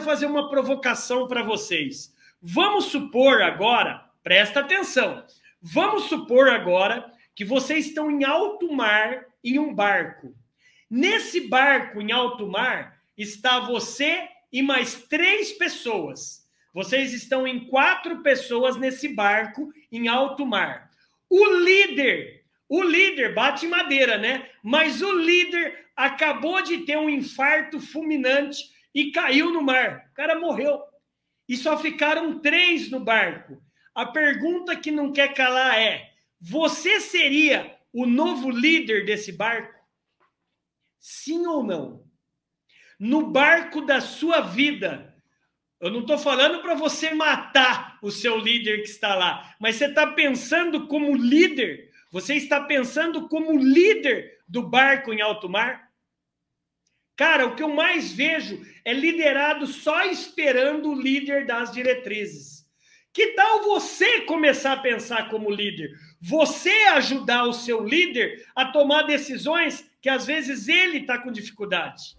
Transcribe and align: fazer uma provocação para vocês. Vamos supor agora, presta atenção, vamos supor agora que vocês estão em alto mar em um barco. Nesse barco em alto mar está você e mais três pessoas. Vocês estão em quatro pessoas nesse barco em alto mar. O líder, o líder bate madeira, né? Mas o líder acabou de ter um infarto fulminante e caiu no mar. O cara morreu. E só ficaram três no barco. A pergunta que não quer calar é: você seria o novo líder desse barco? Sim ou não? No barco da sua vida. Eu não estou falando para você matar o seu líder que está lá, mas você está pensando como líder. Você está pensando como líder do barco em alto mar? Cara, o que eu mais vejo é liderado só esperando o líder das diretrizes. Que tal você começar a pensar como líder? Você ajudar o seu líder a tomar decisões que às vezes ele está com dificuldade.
fazer 0.00 0.26
uma 0.26 0.48
provocação 0.48 1.28
para 1.28 1.42
vocês. 1.42 2.14
Vamos 2.40 2.86
supor 2.86 3.42
agora, 3.42 4.04
presta 4.22 4.60
atenção, 4.60 5.24
vamos 5.60 6.04
supor 6.04 6.48
agora 6.48 7.12
que 7.34 7.44
vocês 7.44 7.86
estão 7.86 8.10
em 8.10 8.24
alto 8.24 8.72
mar 8.72 9.26
em 9.44 9.58
um 9.58 9.74
barco. 9.74 10.34
Nesse 10.90 11.48
barco 11.48 12.00
em 12.00 12.12
alto 12.12 12.46
mar 12.46 13.00
está 13.16 13.60
você 13.60 14.28
e 14.52 14.62
mais 14.62 15.04
três 15.04 15.52
pessoas. 15.52 16.46
Vocês 16.74 17.12
estão 17.12 17.46
em 17.46 17.66
quatro 17.66 18.22
pessoas 18.22 18.76
nesse 18.76 19.08
barco 19.08 19.72
em 19.90 20.08
alto 20.08 20.46
mar. 20.46 20.90
O 21.28 21.46
líder, 21.56 22.44
o 22.68 22.82
líder 22.82 23.34
bate 23.34 23.66
madeira, 23.66 24.18
né? 24.18 24.48
Mas 24.62 25.02
o 25.02 25.12
líder 25.12 25.86
acabou 25.96 26.62
de 26.62 26.78
ter 26.78 26.96
um 26.96 27.08
infarto 27.08 27.78
fulminante 27.80 28.70
e 28.94 29.10
caiu 29.10 29.50
no 29.50 29.62
mar. 29.62 30.08
O 30.10 30.14
cara 30.14 30.38
morreu. 30.38 30.80
E 31.48 31.56
só 31.56 31.78
ficaram 31.78 32.38
três 32.38 32.90
no 32.90 33.00
barco. 33.00 33.62
A 33.94 34.06
pergunta 34.06 34.76
que 34.76 34.90
não 34.90 35.12
quer 35.12 35.34
calar 35.34 35.78
é: 35.78 36.10
você 36.40 37.00
seria 37.00 37.76
o 37.92 38.06
novo 38.06 38.50
líder 38.50 39.04
desse 39.04 39.32
barco? 39.32 39.78
Sim 40.98 41.46
ou 41.46 41.62
não? 41.62 42.04
No 42.98 43.30
barco 43.30 43.82
da 43.82 44.00
sua 44.00 44.40
vida. 44.40 45.12
Eu 45.80 45.90
não 45.90 46.00
estou 46.00 46.16
falando 46.16 46.62
para 46.62 46.74
você 46.74 47.12
matar 47.12 47.98
o 48.00 48.10
seu 48.10 48.38
líder 48.38 48.82
que 48.82 48.88
está 48.88 49.16
lá, 49.16 49.56
mas 49.60 49.76
você 49.76 49.86
está 49.86 50.06
pensando 50.06 50.86
como 50.86 51.16
líder. 51.16 51.90
Você 52.12 52.36
está 52.36 52.60
pensando 52.60 53.28
como 53.28 53.58
líder 53.58 54.38
do 54.46 54.62
barco 54.62 55.12
em 55.12 55.20
alto 55.20 55.48
mar? 55.48 55.91
Cara, 57.22 57.46
o 57.46 57.54
que 57.54 57.62
eu 57.62 57.68
mais 57.68 58.10
vejo 58.10 58.66
é 58.84 58.92
liderado 58.92 59.64
só 59.68 60.06
esperando 60.06 60.90
o 60.90 61.00
líder 61.00 61.46
das 61.46 61.70
diretrizes. 61.70 62.66
Que 63.12 63.28
tal 63.28 63.62
você 63.62 64.22
começar 64.22 64.72
a 64.72 64.80
pensar 64.80 65.28
como 65.28 65.48
líder? 65.48 65.92
Você 66.20 66.72
ajudar 66.94 67.44
o 67.44 67.52
seu 67.52 67.84
líder 67.84 68.44
a 68.56 68.64
tomar 68.64 69.02
decisões 69.02 69.88
que 70.00 70.08
às 70.08 70.26
vezes 70.26 70.66
ele 70.66 70.98
está 70.98 71.16
com 71.16 71.30
dificuldade. 71.30 72.16